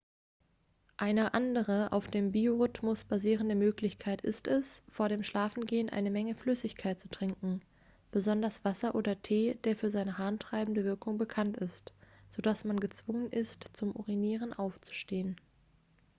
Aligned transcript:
eine 0.97 1.35
andere 1.35 1.91
auf 1.91 2.07
dem 2.07 2.31
biorhythmus 2.31 3.03
basierende 3.03 3.53
möglichkeit 3.53 4.21
ist 4.21 4.47
es 4.47 4.65
vor 4.89 5.09
dem 5.09 5.21
schlafengehen 5.21 5.91
eine 5.91 6.09
menge 6.09 6.33
flüssigkeit 6.33 6.99
zu 6.99 7.07
trinken 7.07 7.61
besonders 8.09 8.65
wasser 8.65 8.95
oder 8.95 9.21
tee 9.21 9.59
der 9.63 9.75
für 9.75 9.91
seine 9.91 10.17
harntreibende 10.17 10.83
wirkung 10.85 11.19
bekannt 11.19 11.57
ist 11.57 11.93
sodass 12.31 12.63
man 12.65 12.79
gezwungen 12.79 13.29
ist 13.31 13.69
zum 13.73 13.91
urinieren 13.95 14.53
aufzustehen 14.53 15.35